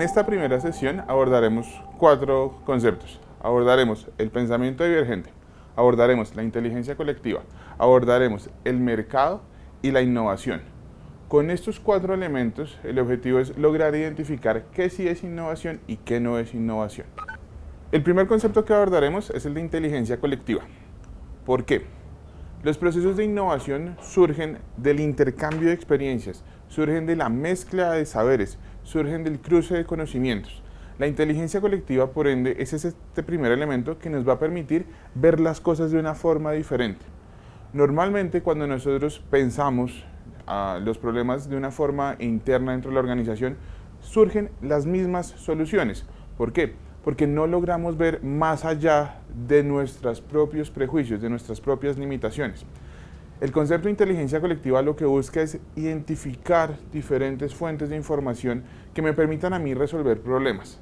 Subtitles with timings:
[0.00, 1.66] esta primera sesión abordaremos
[1.98, 3.20] cuatro conceptos.
[3.42, 5.30] Abordaremos el pensamiento divergente,
[5.76, 7.42] abordaremos la inteligencia colectiva,
[7.76, 9.42] abordaremos el mercado
[9.82, 10.62] y la innovación.
[11.28, 16.20] Con estos cuatro elementos, el objetivo es lograr identificar qué sí es innovación y qué
[16.20, 17.06] no es innovación.
[17.90, 20.62] El primer concepto que abordaremos es el de inteligencia colectiva.
[21.44, 21.84] ¿Por qué?
[22.62, 28.56] Los procesos de innovación surgen del intercambio de experiencias, surgen de la mezcla de saberes,
[28.84, 30.62] surgen del cruce de conocimientos.
[30.98, 35.40] La inteligencia colectiva, por ende, es este primer elemento que nos va a permitir ver
[35.40, 37.04] las cosas de una forma diferente.
[37.72, 40.04] Normalmente cuando nosotros pensamos
[40.46, 43.56] a los problemas de una forma interna dentro de la organización,
[44.00, 46.04] surgen las mismas soluciones.
[46.36, 46.74] ¿Por qué?
[47.04, 52.66] Porque no logramos ver más allá de nuestros propios prejuicios, de nuestras propias limitaciones.
[53.42, 58.62] El concepto de inteligencia colectiva lo que busca es identificar diferentes fuentes de información
[58.94, 60.78] que me permitan a mí resolver problemas.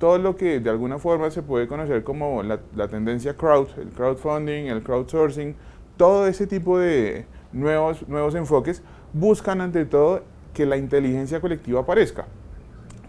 [0.00, 3.90] Todo lo que de alguna forma se puede conocer como la, la tendencia crowd, el
[3.90, 5.54] crowdfunding, el crowdsourcing,
[5.96, 12.26] todo ese tipo de nuevos, nuevos enfoques buscan ante todo que la inteligencia colectiva aparezca,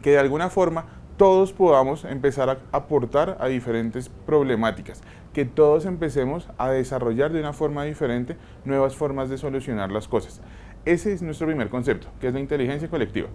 [0.04, 0.86] que de alguna forma
[1.22, 5.04] todos podamos empezar a aportar a diferentes problemáticas,
[5.36, 10.42] que todos empecemos a desarrollar de una forma diferente nuevas formas de solucionar las cosas.
[10.84, 13.30] Ese es nuestro primer concepto, que es la inteligencia colectiva.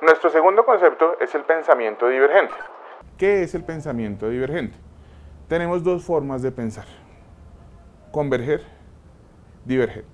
[0.00, 2.54] Nuestro segundo concepto es el pensamiento divergente.
[3.18, 4.78] ¿Qué es el pensamiento divergente?
[5.48, 6.86] Tenemos dos formas de pensar
[8.12, 8.62] converger,
[9.64, 10.04] diverger.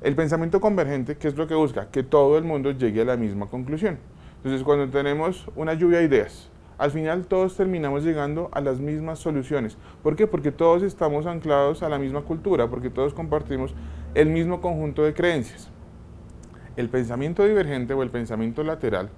[0.00, 1.90] El pensamiento convergente, ¿qué es lo que busca?
[1.90, 3.98] Que todo el mundo llegue a la misma conclusión.
[4.44, 9.18] Entonces, cuando tenemos una lluvia de ideas, al final todos terminamos llegando a las mismas
[9.18, 9.76] soluciones.
[10.02, 10.26] ¿Por qué?
[10.26, 13.74] Porque todos estamos anclados a la misma cultura, porque todos compartimos
[14.14, 15.70] el mismo conjunto de creencias.
[16.76, 19.08] El pensamiento divergente o el pensamiento lateral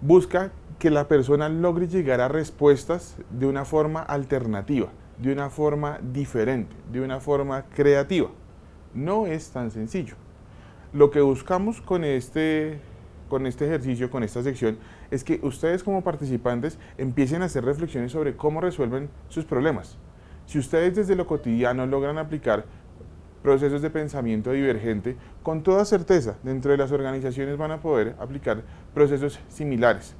[0.00, 4.88] busca que la persona logre llegar a respuestas de una forma alternativa
[5.18, 8.30] de una forma diferente, de una forma creativa.
[8.94, 10.14] No es tan sencillo.
[10.92, 12.80] Lo que buscamos con este,
[13.28, 14.78] con este ejercicio, con esta sección,
[15.10, 19.98] es que ustedes como participantes empiecen a hacer reflexiones sobre cómo resuelven sus problemas.
[20.46, 22.64] Si ustedes desde lo cotidiano logran aplicar
[23.42, 28.62] procesos de pensamiento divergente, con toda certeza dentro de las organizaciones van a poder aplicar
[28.94, 30.14] procesos similares.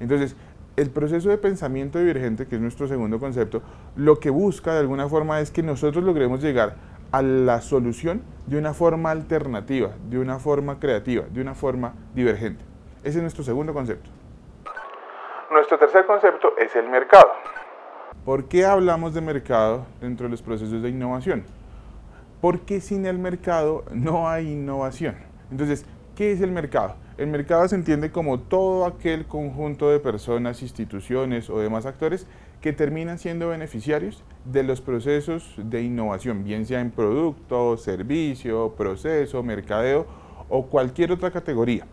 [0.00, 0.36] Entonces,
[0.76, 3.62] el proceso de pensamiento divergente, que es nuestro segundo concepto,
[3.94, 6.76] lo que busca de alguna forma es que nosotros logremos llegar
[7.12, 12.64] a la solución de una forma alternativa, de una forma creativa, de una forma divergente.
[13.04, 14.10] Ese es nuestro segundo concepto.
[15.50, 17.28] Nuestro tercer concepto es el mercado.
[18.24, 21.44] ¿Por qué hablamos de mercado dentro de los procesos de innovación?
[22.40, 25.16] Porque sin el mercado no hay innovación.
[25.50, 25.84] Entonces,
[26.16, 26.96] ¿qué es el mercado?
[27.22, 32.26] El mercado se entiende como todo aquel conjunto de personas, instituciones o demás actores
[32.60, 39.40] que terminan siendo beneficiarios de los procesos de innovación, bien sea en producto, servicio, proceso,
[39.44, 40.04] mercadeo
[40.48, 41.86] o cualquier otra categoría.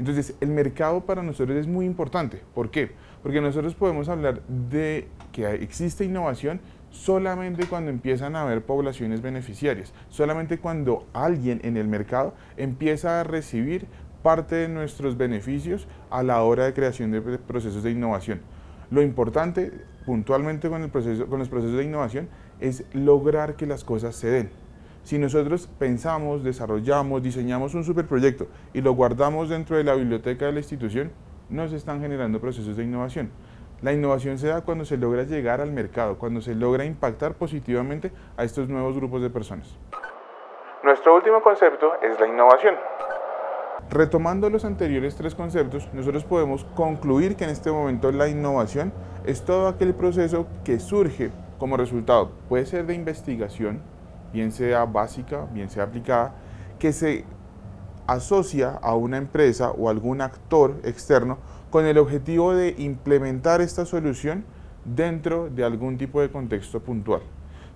[0.00, 2.42] Entonces, el mercado para nosotros es muy importante.
[2.52, 2.90] ¿Por qué?
[3.22, 6.60] Porque nosotros podemos hablar de que existe innovación
[6.90, 13.24] solamente cuando empiezan a haber poblaciones beneficiarias, solamente cuando alguien en el mercado empieza a
[13.24, 13.86] recibir
[14.22, 18.40] parte de nuestros beneficios a la hora de creación de procesos de innovación.
[18.90, 19.72] Lo importante
[20.04, 22.28] puntualmente con, el proceso, con los procesos de innovación
[22.60, 24.50] es lograr que las cosas se den.
[25.04, 30.52] Si nosotros pensamos, desarrollamos, diseñamos un superproyecto y lo guardamos dentro de la biblioteca de
[30.52, 31.10] la institución,
[31.48, 33.30] no se están generando procesos de innovación.
[33.82, 38.12] La innovación se da cuando se logra llegar al mercado, cuando se logra impactar positivamente
[38.36, 39.76] a estos nuevos grupos de personas.
[40.84, 42.76] Nuestro último concepto es la innovación.
[43.92, 48.90] Retomando los anteriores tres conceptos, nosotros podemos concluir que en este momento la innovación
[49.26, 53.82] es todo aquel proceso que surge como resultado, puede ser de investigación,
[54.32, 56.34] bien sea básica, bien sea aplicada,
[56.78, 57.26] que se
[58.06, 61.36] asocia a una empresa o algún actor externo
[61.68, 64.46] con el objetivo de implementar esta solución
[64.86, 67.20] dentro de algún tipo de contexto puntual.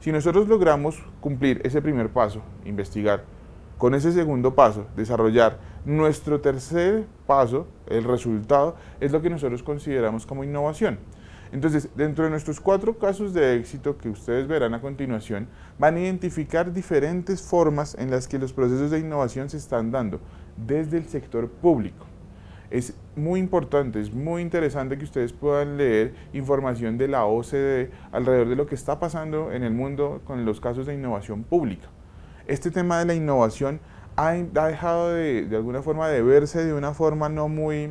[0.00, 3.35] Si nosotros logramos cumplir ese primer paso, investigar,
[3.78, 10.24] con ese segundo paso, desarrollar nuestro tercer paso, el resultado, es lo que nosotros consideramos
[10.26, 10.98] como innovación.
[11.52, 15.46] Entonces, dentro de nuestros cuatro casos de éxito que ustedes verán a continuación,
[15.78, 20.20] van a identificar diferentes formas en las que los procesos de innovación se están dando
[20.56, 22.06] desde el sector público.
[22.68, 28.48] Es muy importante, es muy interesante que ustedes puedan leer información de la OCDE alrededor
[28.48, 31.88] de lo que está pasando en el mundo con los casos de innovación pública
[32.46, 33.80] este tema de la innovación
[34.16, 37.90] ha, dejado de, alguna forma de verse de una forma no muy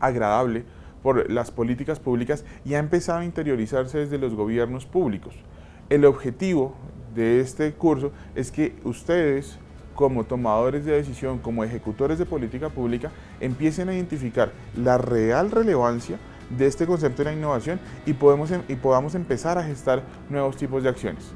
[0.00, 0.64] agradable
[1.02, 5.34] por las políticas públicas y ha empezado a interiorizarse desde los gobiernos públicos.
[5.90, 6.74] El objetivo
[7.14, 9.58] de este curso es que ustedes
[9.94, 13.10] como tomadores de decisión, como ejecutores de política pública,
[13.40, 16.18] empiecen a identificar la real relevancia
[16.56, 20.84] de este concepto de la innovación y, em, y podamos empezar a gestar nuevos tipos
[20.84, 21.32] de acciones.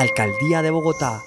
[0.00, 1.24] Alcaldía de Bogotá